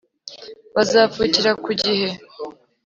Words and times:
Bazavukira 0.75 1.51
ku 1.63 1.71
gihe. 1.81 2.09